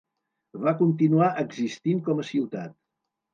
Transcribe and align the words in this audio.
Va 0.63 0.71
continuar 0.79 1.27
existint 1.41 2.01
com 2.09 2.23
a 2.25 2.27
ciutat. 2.31 2.75